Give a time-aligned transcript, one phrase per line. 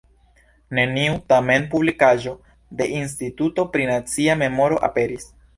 [0.79, 2.33] Neniu tamen publikaĵo
[2.81, 5.33] de Instituto pri Nacia Memoro aperis.